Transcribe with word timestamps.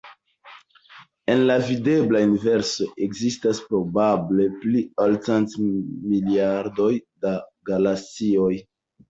En 1.33 1.41
la 1.51 1.57
videbla 1.67 2.21
universo 2.27 2.87
ekzistas 3.07 3.59
probable 3.67 4.49
pli 4.65 4.83
ol 5.05 5.15
cent 5.29 5.55
miliardoj 5.67 6.91
da 7.29 7.37
galaksioj. 7.73 8.53